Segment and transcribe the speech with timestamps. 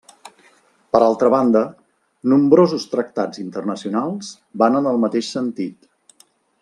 [0.95, 1.61] Per altra banda,
[2.33, 5.91] nombrosos tractats internacionals van en el mateix sentit.